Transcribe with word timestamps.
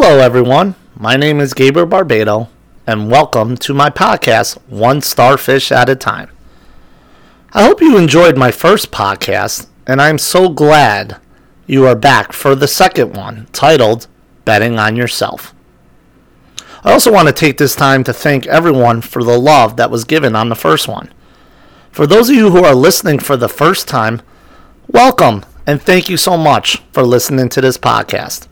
Hello, 0.00 0.20
everyone. 0.20 0.76
My 0.96 1.16
name 1.16 1.40
is 1.40 1.54
Gabriel 1.54 1.88
Barbado, 1.88 2.46
and 2.86 3.10
welcome 3.10 3.56
to 3.56 3.74
my 3.74 3.90
podcast, 3.90 4.56
One 4.68 5.02
Starfish 5.02 5.72
at 5.72 5.88
a 5.88 5.96
Time. 5.96 6.30
I 7.52 7.64
hope 7.64 7.80
you 7.80 7.98
enjoyed 7.98 8.38
my 8.38 8.52
first 8.52 8.92
podcast, 8.92 9.66
and 9.88 10.00
I'm 10.00 10.16
so 10.16 10.50
glad 10.50 11.20
you 11.66 11.84
are 11.84 11.96
back 11.96 12.32
for 12.32 12.54
the 12.54 12.68
second 12.68 13.16
one, 13.16 13.48
titled 13.52 14.06
Betting 14.44 14.78
on 14.78 14.94
Yourself. 14.94 15.52
I 16.84 16.92
also 16.92 17.12
want 17.12 17.26
to 17.26 17.34
take 17.34 17.58
this 17.58 17.74
time 17.74 18.04
to 18.04 18.12
thank 18.12 18.46
everyone 18.46 19.00
for 19.00 19.24
the 19.24 19.36
love 19.36 19.76
that 19.78 19.90
was 19.90 20.04
given 20.04 20.36
on 20.36 20.48
the 20.48 20.54
first 20.54 20.86
one. 20.86 21.12
For 21.90 22.06
those 22.06 22.30
of 22.30 22.36
you 22.36 22.52
who 22.52 22.64
are 22.64 22.74
listening 22.74 23.18
for 23.18 23.36
the 23.36 23.48
first 23.48 23.88
time, 23.88 24.22
welcome 24.86 25.44
and 25.66 25.82
thank 25.82 26.08
you 26.08 26.16
so 26.16 26.36
much 26.36 26.76
for 26.92 27.02
listening 27.02 27.48
to 27.48 27.60
this 27.60 27.76
podcast. 27.76 28.47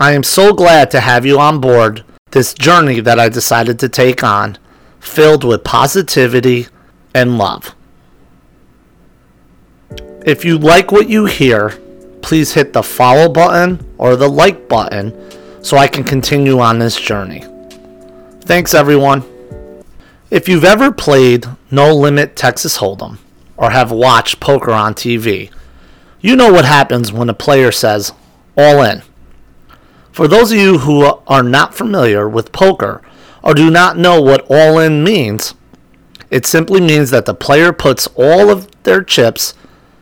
I 0.00 0.12
am 0.12 0.22
so 0.22 0.52
glad 0.52 0.92
to 0.92 1.00
have 1.00 1.26
you 1.26 1.40
on 1.40 1.60
board 1.60 2.04
this 2.30 2.54
journey 2.54 3.00
that 3.00 3.18
I 3.18 3.28
decided 3.28 3.80
to 3.80 3.88
take 3.88 4.22
on, 4.22 4.56
filled 5.00 5.42
with 5.42 5.64
positivity 5.64 6.68
and 7.12 7.36
love. 7.36 7.74
If 10.24 10.44
you 10.44 10.56
like 10.56 10.92
what 10.92 11.08
you 11.08 11.24
hear, 11.24 11.70
please 12.22 12.52
hit 12.52 12.72
the 12.72 12.82
follow 12.82 13.28
button 13.28 13.84
or 13.98 14.14
the 14.14 14.28
like 14.28 14.68
button 14.68 15.64
so 15.64 15.76
I 15.76 15.88
can 15.88 16.04
continue 16.04 16.60
on 16.60 16.78
this 16.78 17.00
journey. 17.00 17.44
Thanks, 18.42 18.74
everyone. 18.74 19.24
If 20.30 20.48
you've 20.48 20.64
ever 20.64 20.92
played 20.92 21.44
No 21.72 21.92
Limit 21.92 22.36
Texas 22.36 22.78
Hold'em 22.78 23.18
or 23.56 23.70
have 23.70 23.90
watched 23.90 24.38
poker 24.38 24.70
on 24.70 24.94
TV, 24.94 25.50
you 26.20 26.36
know 26.36 26.52
what 26.52 26.66
happens 26.66 27.10
when 27.10 27.28
a 27.28 27.34
player 27.34 27.72
says, 27.72 28.12
all 28.56 28.82
in. 28.84 29.02
For 30.18 30.26
those 30.26 30.50
of 30.50 30.58
you 30.58 30.78
who 30.78 31.04
are 31.28 31.44
not 31.44 31.76
familiar 31.76 32.28
with 32.28 32.50
poker 32.50 33.02
or 33.40 33.54
do 33.54 33.70
not 33.70 33.96
know 33.96 34.20
what 34.20 34.44
all 34.50 34.80
in 34.80 35.04
means, 35.04 35.54
it 36.28 36.44
simply 36.44 36.80
means 36.80 37.10
that 37.10 37.24
the 37.24 37.36
player 37.36 37.72
puts 37.72 38.08
all 38.16 38.50
of 38.50 38.68
their 38.82 39.00
chips 39.04 39.54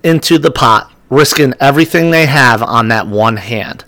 into 0.03 0.39
the 0.39 0.51
pot, 0.51 0.91
risking 1.11 1.53
everything 1.61 2.11
they 2.11 2.25
have 2.25 2.63
on 2.63 2.89
that 2.89 3.07
one 3.07 3.37
hand. 3.37 3.85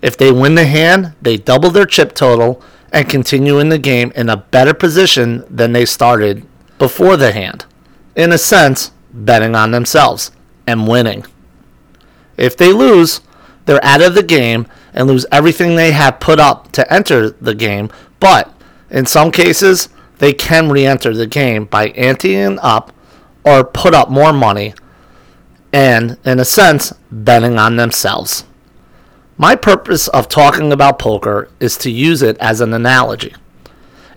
If 0.00 0.16
they 0.16 0.32
win 0.32 0.54
the 0.54 0.64
hand, 0.64 1.12
they 1.20 1.36
double 1.36 1.68
their 1.68 1.84
chip 1.84 2.14
total 2.14 2.62
and 2.90 3.06
continue 3.06 3.58
in 3.58 3.68
the 3.68 3.78
game 3.78 4.12
in 4.16 4.30
a 4.30 4.38
better 4.38 4.72
position 4.72 5.44
than 5.50 5.74
they 5.74 5.84
started 5.84 6.46
before 6.78 7.18
the 7.18 7.32
hand. 7.32 7.66
In 8.16 8.32
a 8.32 8.38
sense, 8.38 8.92
betting 9.12 9.54
on 9.54 9.72
themselves 9.72 10.30
and 10.66 10.88
winning. 10.88 11.26
If 12.38 12.56
they 12.56 12.72
lose, 12.72 13.20
they're 13.66 13.84
out 13.84 14.00
of 14.00 14.14
the 14.14 14.22
game 14.22 14.66
and 14.94 15.06
lose 15.06 15.26
everything 15.30 15.76
they 15.76 15.92
have 15.92 16.20
put 16.20 16.40
up 16.40 16.72
to 16.72 16.90
enter 16.92 17.30
the 17.30 17.54
game, 17.54 17.90
but 18.20 18.50
in 18.88 19.04
some 19.04 19.30
cases, 19.30 19.88
they 20.18 20.32
can 20.32 20.70
re 20.70 20.86
enter 20.86 21.12
the 21.12 21.26
game 21.26 21.64
by 21.64 21.90
anteing 21.90 22.58
up 22.62 22.92
or 23.44 23.64
put 23.64 23.92
up 23.92 24.10
more 24.10 24.32
money 24.32 24.72
and, 25.72 26.16
in 26.24 26.38
a 26.38 26.44
sense, 26.44 26.92
betting 27.10 27.58
on 27.58 27.76
themselves. 27.76 28.44
My 29.36 29.56
purpose 29.56 30.06
of 30.08 30.28
talking 30.28 30.72
about 30.72 31.00
poker 31.00 31.48
is 31.58 31.76
to 31.78 31.90
use 31.90 32.22
it 32.22 32.38
as 32.38 32.60
an 32.60 32.72
analogy. 32.72 33.34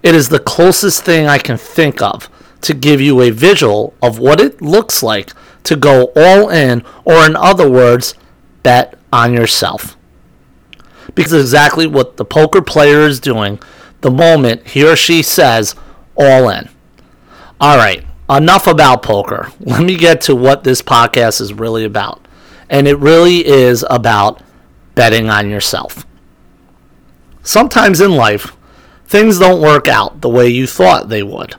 It 0.04 0.14
is 0.14 0.30
the 0.30 0.40
closest 0.40 1.04
thing 1.04 1.26
I 1.26 1.40
can 1.40 1.58
think 1.58 2.02
of 2.02 2.30
to 2.62 2.76
give 2.76 3.02
you 3.02 3.22
a 3.22 3.32
visual 3.32 3.96
of 4.02 4.20
what 4.20 4.40
it 4.40 4.62
looks 4.62 5.02
like 5.02 5.32
to 5.64 5.76
go 5.76 6.12
all 6.16 6.50
in, 6.50 6.84
or 7.04 7.26
in 7.26 7.36
other 7.36 7.70
words, 7.70 8.14
bet 8.62 8.98
on 9.12 9.34
yourself. 9.34 9.97
Because 11.16 11.34
exactly 11.34 11.88
what 11.88 12.18
the 12.18 12.26
poker 12.26 12.62
player 12.62 13.02
is 13.02 13.20
doing 13.20 13.60
the 14.02 14.12
moment 14.12 14.68
he 14.68 14.88
or 14.88 14.96
she 14.96 15.22
says 15.22 15.76
all 16.16 16.50
in. 16.50 16.70
All 17.60 17.78
right, 17.78 18.06
enough 18.30 18.68
about 18.68 19.04
poker. 19.04 19.52
Let 19.60 19.84
me 19.84 19.98
get 19.98 20.22
to 20.22 20.36
what 20.36 20.64
this 20.64 20.82
podcast 20.82 21.42
is 21.42 21.54
really 21.54 21.84
about. 21.84 22.26
And 22.70 22.88
it 22.88 23.00
really 23.00 23.46
is 23.46 23.86
about 23.90 24.42
betting 24.96 25.30
on 25.30 25.50
yourself. 25.50 26.06
Sometimes 27.44 28.02
in 28.02 28.12
life, 28.12 28.54
things 29.06 29.40
don't 29.40 29.62
work 29.62 29.88
out 29.88 30.22
the 30.22 30.30
way 30.30 30.50
you 30.50 30.68
thought 30.68 31.08
they 31.08 31.24
would 31.24 31.56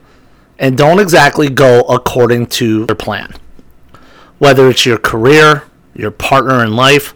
and 0.59 0.77
don't 0.77 0.99
exactly 0.99 1.49
go 1.49 1.81
according 1.83 2.47
to 2.47 2.85
your 2.89 2.97
plan. 2.97 3.33
Whether 4.39 4.69
it's 4.69 4.85
your 4.85 4.99
career, 4.99 5.65
your 5.95 6.11
partner 6.11 6.63
in 6.65 6.77
life, 6.77 7.15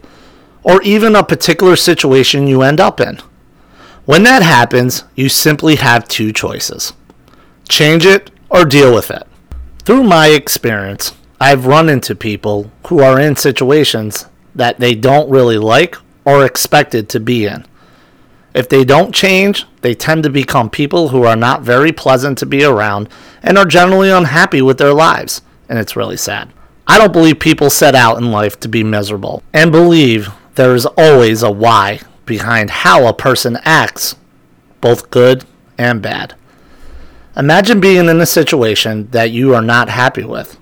or 0.63 0.81
even 0.83 1.15
a 1.15 1.23
particular 1.23 1.75
situation 1.75 2.47
you 2.47 2.61
end 2.61 2.79
up 2.79 2.99
in. 2.99 3.19
When 4.05 4.23
that 4.23 4.41
happens, 4.41 5.03
you 5.15 5.29
simply 5.29 5.75
have 5.75 6.07
two 6.07 6.31
choices 6.31 6.93
change 7.69 8.05
it 8.05 8.29
or 8.49 8.65
deal 8.65 8.93
with 8.93 9.09
it. 9.09 9.25
Through 9.85 10.03
my 10.03 10.27
experience, 10.27 11.13
I've 11.39 11.65
run 11.65 11.89
into 11.89 12.15
people 12.15 12.71
who 12.87 12.99
are 12.99 13.19
in 13.19 13.35
situations 13.35 14.25
that 14.55 14.79
they 14.79 14.95
don't 14.95 15.29
really 15.29 15.57
like 15.57 15.95
or 16.25 16.45
expected 16.45 17.09
to 17.09 17.19
be 17.19 17.45
in. 17.45 17.65
If 18.53 18.69
they 18.69 18.85
don't 18.85 19.15
change, 19.15 19.65
they 19.81 19.95
tend 19.95 20.23
to 20.23 20.29
become 20.29 20.69
people 20.69 21.09
who 21.09 21.23
are 21.23 21.35
not 21.35 21.63
very 21.63 21.91
pleasant 21.91 22.37
to 22.37 22.45
be 22.45 22.63
around 22.63 23.09
and 23.41 23.57
are 23.57 23.65
generally 23.65 24.11
unhappy 24.11 24.61
with 24.61 24.77
their 24.77 24.93
lives, 24.93 25.41
and 25.67 25.79
it's 25.79 25.95
really 25.95 26.17
sad. 26.17 26.53
I 26.85 26.97
don't 26.97 27.13
believe 27.13 27.39
people 27.39 27.69
set 27.69 27.95
out 27.95 28.17
in 28.17 28.31
life 28.31 28.59
to 28.59 28.67
be 28.67 28.83
miserable 28.83 29.41
and 29.53 29.71
believe 29.71 30.29
there 30.55 30.75
is 30.75 30.85
always 30.85 31.43
a 31.43 31.51
why 31.51 31.99
behind 32.25 32.69
how 32.69 33.07
a 33.07 33.13
person 33.13 33.57
acts, 33.63 34.15
both 34.81 35.09
good 35.09 35.45
and 35.77 36.01
bad. 36.01 36.35
Imagine 37.35 37.79
being 37.79 38.07
in 38.07 38.21
a 38.21 38.25
situation 38.25 39.09
that 39.11 39.31
you 39.31 39.55
are 39.55 39.61
not 39.61 39.89
happy 39.89 40.23
with. 40.23 40.59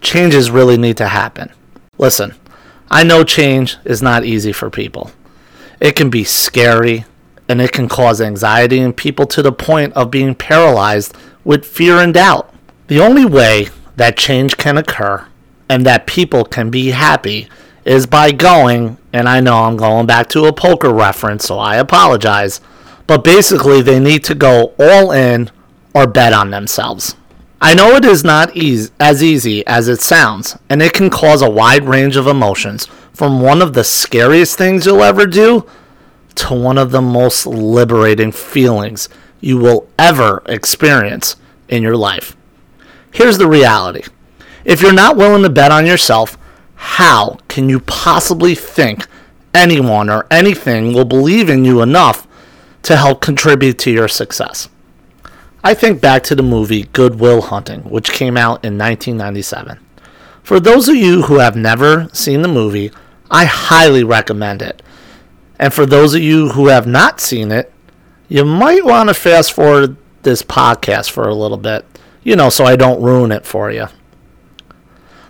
Changes 0.00 0.50
really 0.50 0.76
need 0.76 0.96
to 0.96 1.08
happen. 1.08 1.52
Listen, 1.96 2.34
I 2.90 3.04
know 3.04 3.22
change 3.22 3.76
is 3.84 4.02
not 4.02 4.24
easy 4.24 4.52
for 4.52 4.70
people. 4.70 5.12
It 5.80 5.94
can 5.94 6.10
be 6.10 6.24
scary 6.24 7.04
and 7.48 7.60
it 7.60 7.72
can 7.72 7.88
cause 7.88 8.20
anxiety 8.20 8.78
in 8.78 8.92
people 8.92 9.26
to 9.26 9.42
the 9.42 9.52
point 9.52 9.92
of 9.94 10.10
being 10.10 10.34
paralyzed 10.34 11.16
with 11.44 11.64
fear 11.64 11.98
and 11.98 12.12
doubt. 12.12 12.52
The 12.88 13.00
only 13.00 13.24
way 13.24 13.68
that 13.96 14.16
change 14.16 14.56
can 14.56 14.76
occur 14.76 15.26
and 15.68 15.86
that 15.86 16.06
people 16.06 16.44
can 16.44 16.70
be 16.70 16.90
happy 16.90 17.48
is 17.88 18.04
by 18.06 18.30
going, 18.30 18.98
and 19.14 19.26
I 19.26 19.40
know 19.40 19.64
I'm 19.64 19.78
going 19.78 20.04
back 20.04 20.28
to 20.30 20.44
a 20.44 20.52
poker 20.52 20.92
reference, 20.92 21.46
so 21.46 21.58
I 21.58 21.76
apologize, 21.76 22.60
but 23.06 23.24
basically 23.24 23.80
they 23.80 23.98
need 23.98 24.24
to 24.24 24.34
go 24.34 24.74
all 24.78 25.10
in 25.10 25.50
or 25.94 26.06
bet 26.06 26.34
on 26.34 26.50
themselves. 26.50 27.16
I 27.62 27.72
know 27.72 27.96
it 27.96 28.04
is 28.04 28.22
not 28.22 28.54
easy, 28.54 28.92
as 29.00 29.22
easy 29.22 29.66
as 29.66 29.88
it 29.88 30.02
sounds, 30.02 30.58
and 30.68 30.82
it 30.82 30.92
can 30.92 31.08
cause 31.08 31.40
a 31.40 31.48
wide 31.48 31.84
range 31.84 32.16
of 32.16 32.26
emotions, 32.26 32.84
from 33.14 33.40
one 33.40 33.62
of 33.62 33.72
the 33.72 33.84
scariest 33.84 34.58
things 34.58 34.84
you'll 34.84 35.02
ever 35.02 35.26
do 35.26 35.66
to 36.34 36.54
one 36.54 36.76
of 36.76 36.90
the 36.90 37.02
most 37.02 37.46
liberating 37.46 38.30
feelings 38.30 39.08
you 39.40 39.56
will 39.56 39.88
ever 39.98 40.42
experience 40.44 41.36
in 41.70 41.82
your 41.82 41.96
life. 41.96 42.36
Here's 43.12 43.38
the 43.38 43.48
reality 43.48 44.02
if 44.64 44.82
you're 44.82 44.92
not 44.92 45.16
willing 45.16 45.42
to 45.42 45.48
bet 45.48 45.72
on 45.72 45.86
yourself, 45.86 46.37
how 46.80 47.38
can 47.48 47.68
you 47.68 47.80
possibly 47.80 48.54
think 48.54 49.08
anyone 49.52 50.08
or 50.08 50.26
anything 50.30 50.94
will 50.94 51.04
believe 51.04 51.50
in 51.50 51.64
you 51.64 51.82
enough 51.82 52.26
to 52.82 52.96
help 52.96 53.20
contribute 53.20 53.78
to 53.80 53.90
your 53.90 54.06
success? 54.06 54.68
I 55.64 55.74
think 55.74 56.00
back 56.00 56.22
to 56.24 56.36
the 56.36 56.42
movie 56.42 56.84
Good 56.84 57.18
Will 57.18 57.42
Hunting, 57.42 57.82
which 57.82 58.12
came 58.12 58.36
out 58.36 58.64
in 58.64 58.78
1997. 58.78 59.80
For 60.44 60.60
those 60.60 60.88
of 60.88 60.94
you 60.94 61.22
who 61.22 61.40
have 61.40 61.56
never 61.56 62.08
seen 62.12 62.42
the 62.42 62.48
movie, 62.48 62.92
I 63.28 63.44
highly 63.44 64.04
recommend 64.04 64.62
it. 64.62 64.80
And 65.58 65.74
for 65.74 65.84
those 65.84 66.14
of 66.14 66.22
you 66.22 66.50
who 66.50 66.68
have 66.68 66.86
not 66.86 67.20
seen 67.20 67.50
it, 67.50 67.72
you 68.28 68.44
might 68.44 68.84
want 68.84 69.08
to 69.08 69.14
fast 69.14 69.52
forward 69.52 69.96
this 70.22 70.44
podcast 70.44 71.10
for 71.10 71.26
a 71.26 71.34
little 71.34 71.58
bit, 71.58 71.84
you 72.22 72.36
know, 72.36 72.50
so 72.50 72.64
I 72.64 72.76
don't 72.76 73.02
ruin 73.02 73.32
it 73.32 73.44
for 73.44 73.70
you. 73.72 73.88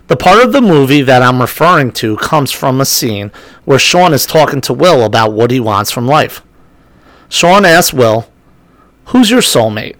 The 0.09 0.17
part 0.17 0.43
of 0.43 0.53
the 0.53 0.61
movie 0.61 1.03
that 1.03 1.21
I'm 1.21 1.39
referring 1.39 1.91
to 1.93 2.17
comes 2.17 2.51
from 2.51 2.81
a 2.81 2.85
scene 2.85 3.31
where 3.63 3.77
Sean 3.77 4.11
is 4.11 4.25
talking 4.25 4.59
to 4.61 4.73
Will 4.73 5.03
about 5.03 5.33
what 5.33 5.51
he 5.51 5.59
wants 5.59 5.91
from 5.91 6.07
life. 6.07 6.41
Sean 7.29 7.63
asks 7.63 7.93
Will, 7.93 8.27
Who's 9.05 9.29
your 9.29 9.41
soulmate? 9.41 9.97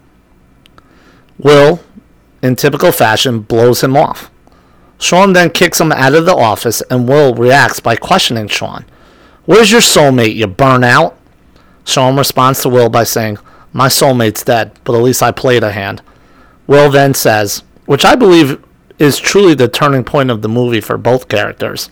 Will, 1.38 1.82
in 2.42 2.56
typical 2.56 2.92
fashion, 2.92 3.42
blows 3.42 3.84
him 3.84 3.96
off. 3.96 4.32
Sean 4.98 5.34
then 5.34 5.52
kicks 5.52 5.80
him 5.80 5.92
out 5.92 6.16
of 6.16 6.26
the 6.26 6.36
office, 6.36 6.82
and 6.90 7.08
Will 7.08 7.36
reacts 7.36 7.80
by 7.80 7.96
questioning 7.96 8.48
Sean. 8.48 8.86
Where's 9.46 9.72
your 9.72 9.80
soulmate, 9.80 10.34
you 10.34 10.48
burn 10.48 10.84
out? 10.84 11.20
Sean 11.86 12.18
responds 12.18 12.64
to 12.64 12.70
Will 12.70 12.90
by 12.90 13.04
saying, 13.04 13.38
My 13.74 13.88
soulmate's 13.88 14.44
dead, 14.44 14.72
but 14.84 14.96
at 14.96 15.04
least 15.04 15.22
I 15.22 15.32
played 15.32 15.62
a 15.62 15.72
hand. 15.72 16.02
Will 16.66 16.90
then 16.90 17.14
says, 17.14 17.62
which 17.86 18.04
I 18.04 18.16
believe 18.16 18.64
is 19.00 19.18
truly 19.18 19.56
the 19.56 19.68
turning 19.68 20.04
point 20.04 20.30
of 20.30 20.42
the 20.42 20.50
movie 20.50 20.82
for 20.82 20.98
both 20.98 21.28
characters. 21.28 21.90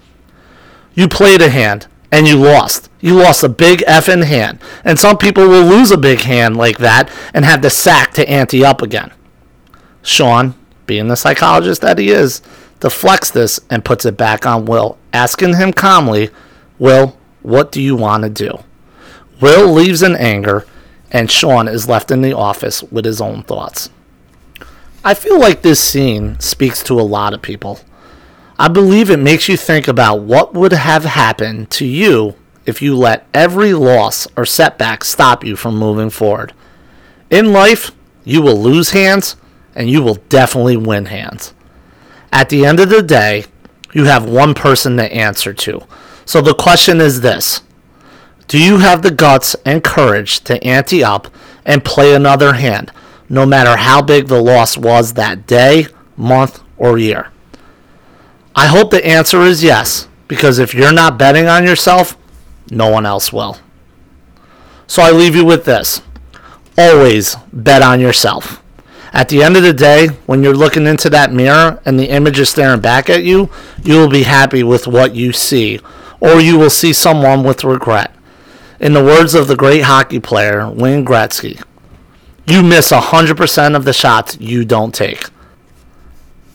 You 0.94 1.08
played 1.08 1.42
a 1.42 1.50
hand, 1.50 1.88
and 2.12 2.28
you 2.28 2.38
lost. 2.38 2.90
You 3.00 3.16
lost 3.16 3.44
a 3.44 3.50
big 3.50 3.80
effing 3.80 4.24
hand. 4.24 4.60
And 4.84 5.00
some 5.00 5.18
people 5.18 5.48
will 5.48 5.66
lose 5.66 5.92
a 5.92 5.98
big 5.98 6.22
hand 6.22 6.58
like 6.58 6.78
that 6.78 7.12
and 7.34 7.46
have 7.46 7.62
the 7.62 7.70
sack 7.70 8.14
to 8.14 8.30
ante 8.30 8.64
up 8.64 8.82
again. 8.82 9.14
Sean, 10.02 10.56
being 10.86 11.08
the 11.08 11.16
psychologist 11.16 11.82
that 11.82 11.98
he 11.98 12.10
is, 12.10 12.42
deflects 12.80 13.32
this 13.32 13.60
and 13.70 13.84
puts 13.84 14.06
it 14.06 14.18
back 14.18 14.46
on 14.46 14.66
Will, 14.66 14.98
asking 15.12 15.56
him 15.56 15.74
calmly, 15.74 16.30
Will, 16.80 17.18
what 17.42 17.72
do 17.72 17.82
you 17.82 17.96
want 17.96 18.24
to 18.24 18.30
do? 18.30 18.64
Will 19.42 19.72
leaves 19.72 20.02
in 20.02 20.16
anger, 20.16 20.66
and 21.12 21.30
Sean 21.30 21.68
is 21.68 21.90
left 21.90 22.12
in 22.12 22.22
the 22.22 22.34
office 22.34 22.84
with 22.84 23.06
his 23.06 23.22
own 23.22 23.44
thoughts. 23.44 23.90
I 25.08 25.14
feel 25.14 25.40
like 25.40 25.62
this 25.62 25.80
scene 25.80 26.38
speaks 26.42 26.84
to 26.84 27.00
a 27.00 27.02
lot 27.02 27.34
of 27.34 27.42
people. 27.42 27.80
I 28.60 28.68
believe 28.68 29.10
it 29.10 29.20
makes 29.20 29.48
you 29.48 29.56
think 29.56 29.88
about 29.88 30.20
what 30.20 30.54
would 30.54 30.74
have 30.74 31.06
happened 31.06 31.72
to 31.72 31.86
you 31.86 32.36
if 32.66 32.82
you 32.82 32.94
let 32.94 33.26
every 33.34 33.72
loss 33.74 34.28
or 34.36 34.46
setback 34.46 35.06
stop 35.06 35.46
you 35.46 35.56
from 35.56 35.78
moving 35.78 36.10
forward. 36.10 36.52
In 37.30 37.54
life, 37.54 37.92
you 38.26 38.42
will 38.42 38.62
lose 38.62 38.90
hands 38.90 39.38
and 39.74 39.90
you 39.90 40.04
will 40.04 40.16
definitely 40.28 40.76
win 40.76 41.06
hands. 41.06 41.54
At 42.34 42.50
the 42.50 42.66
end 42.66 42.82
of 42.82 42.90
the 42.90 43.02
day, 43.02 43.46
you 43.94 44.04
have 44.04 44.30
one 44.30 44.54
person 44.54 44.98
to 44.98 45.10
answer 45.10 45.54
to. 45.54 45.88
So 46.26 46.42
the 46.42 46.54
question 46.54 47.00
is 47.00 47.22
this 47.22 47.62
Do 48.50 48.62
you 48.62 48.80
have 48.80 49.04
the 49.04 49.12
guts 49.12 49.56
and 49.64 49.82
courage 49.82 50.42
to 50.42 50.62
ante 50.66 51.02
up 51.02 51.30
and 51.64 51.86
play 51.86 52.14
another 52.14 52.56
hand, 52.56 52.92
no 53.30 53.46
matter 53.46 53.76
how 53.76 54.02
big 54.02 54.28
the 54.28 54.42
loss 54.42 54.78
was 54.78 55.14
that 55.14 55.48
day, 55.48 55.88
month, 56.16 56.62
or 56.78 56.98
year? 56.98 57.32
I 58.56 58.68
hope 58.68 58.92
the 58.92 59.06
answer 59.06 59.42
is 59.42 59.64
yes, 59.64 60.08
because 60.28 60.60
if 60.60 60.74
you're 60.74 60.94
not 60.94 61.18
betting 61.18 61.48
on 61.48 61.64
yourself, 61.64 62.18
no 62.72 62.90
one 62.90 63.06
else 63.06 63.32
will. 63.32 63.58
So 64.88 65.02
I 65.02 65.12
leave 65.12 65.36
you 65.36 65.46
with 65.46 65.66
this 65.66 66.02
always 66.78 67.36
bet 67.52 67.82
on 67.82 68.00
yourself. 68.00 68.64
At 69.14 69.30
the 69.30 69.42
end 69.42 69.58
of 69.58 69.64
the 69.64 69.74
day, 69.74 70.08
when 70.26 70.44
you're 70.44 70.54
looking 70.54 70.86
into 70.86 71.10
that 71.10 71.34
mirror 71.34 71.82
and 71.86 72.00
the 72.00 72.10
image 72.10 72.40
is 72.40 72.50
staring 72.50 72.82
back 72.82 73.10
at 73.10 73.24
you, 73.24 73.50
you 73.84 73.96
will 73.96 74.10
be 74.10 74.24
happy 74.24 74.64
with 74.64 74.86
what 74.86 75.16
you 75.16 75.34
see, 75.34 75.80
or 76.20 76.40
you 76.40 76.60
will 76.60 76.70
see 76.70 76.94
someone 76.94 77.44
with 77.44 77.64
regret. 77.64 78.14
In 78.80 78.94
the 78.94 79.04
words 79.04 79.34
of 79.34 79.48
the 79.48 79.56
great 79.56 79.84
hockey 79.84 80.20
player, 80.20 80.70
Wayne 80.70 81.04
Gretzky, 81.04 81.64
you 82.48 82.64
miss 82.64 82.92
100% 82.92 83.76
of 83.76 83.84
the 83.84 83.94
shots 83.94 84.38
you 84.40 84.64
don't 84.64 84.96
take. 84.96 85.26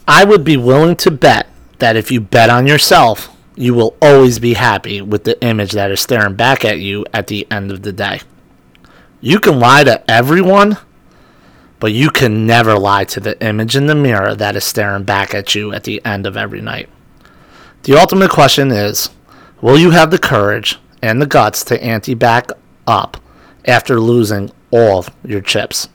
I 0.09 0.25
would 0.25 0.43
be 0.43 0.57
willing 0.57 0.97
to 0.97 1.11
bet 1.11 1.49
that 1.79 1.97
if 1.97 2.11
you 2.11 2.21
bet 2.21 2.49
on 2.49 2.67
yourself, 2.67 3.29
you 3.57 3.75
will 3.75 3.97
always 4.01 4.39
be 4.39 4.55
happy 4.55 5.03
with 5.03 5.25
the 5.25 5.41
image 5.45 5.73
that 5.73 5.91
is 5.91 6.01
staring 6.01 6.35
back 6.35 6.65
at 6.65 6.79
you 6.79 7.05
at 7.13 7.27
the 7.27 7.47
end 7.51 7.71
of 7.71 7.83
the 7.83 7.93
day. 7.93 8.21
You 9.21 9.39
can 9.39 9.61
lie 9.61 9.85
to 9.85 10.11
everyone, 10.11 10.79
but 11.79 11.93
you 11.93 12.11
can 12.11 12.47
never 12.47 12.79
lie 12.79 13.05
to 13.05 13.21
the 13.21 13.41
image 13.45 13.77
in 13.77 13.87
the 13.87 13.95
mirror 13.95 14.35
that 14.35 14.57
is 14.57 14.65
staring 14.65 15.05
back 15.05 15.35
at 15.35 15.55
you 15.55 15.75
at 15.75 15.85
the 15.85 16.03
end 16.05 16.27
of 16.27 16.37
every 16.37 16.63
night. 16.63 16.89
The 17.83 17.99
ultimate 17.99 18.31
question 18.31 18.71
is 18.71 19.11
will 19.61 19.79
you 19.79 19.91
have 19.91 20.11
the 20.11 20.19
courage 20.19 20.79
and 21.03 21.21
the 21.21 21.27
guts 21.27 21.63
to 21.65 21.83
ante 21.83 22.15
back 22.15 22.49
up 22.87 23.19
after 23.67 24.01
losing 24.01 24.51
all 24.73 25.07
your 25.25 25.41
chips? 25.41 25.89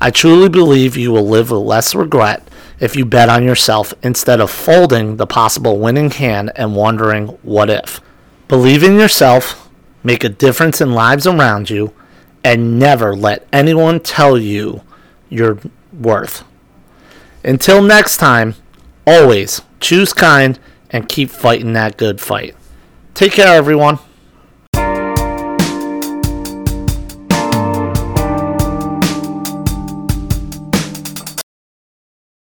I 0.00 0.10
truly 0.10 0.48
believe 0.48 0.96
you 0.96 1.10
will 1.10 1.26
live 1.26 1.50
with 1.50 1.62
less 1.62 1.94
regret 1.94 2.48
if 2.78 2.94
you 2.94 3.04
bet 3.04 3.28
on 3.28 3.44
yourself 3.44 3.94
instead 4.02 4.40
of 4.40 4.50
folding 4.50 5.16
the 5.16 5.26
possible 5.26 5.78
winning 5.78 6.10
hand 6.10 6.52
and 6.54 6.76
wondering 6.76 7.28
what 7.42 7.70
if. 7.70 8.00
Believe 8.46 8.84
in 8.84 8.98
yourself, 8.98 9.68
make 10.04 10.22
a 10.22 10.28
difference 10.28 10.80
in 10.80 10.92
lives 10.92 11.26
around 11.26 11.70
you, 11.70 11.92
and 12.44 12.78
never 12.78 13.16
let 13.16 13.46
anyone 13.52 13.98
tell 13.98 14.38
you 14.38 14.82
your 15.28 15.58
worth. 15.92 16.44
Until 17.42 17.82
next 17.82 18.18
time, 18.18 18.54
always 19.06 19.62
choose 19.80 20.12
kind 20.12 20.58
and 20.90 21.08
keep 21.08 21.30
fighting 21.30 21.72
that 21.72 21.96
good 21.96 22.20
fight. 22.20 22.54
Take 23.14 23.32
care, 23.32 23.56
everyone. 23.56 23.98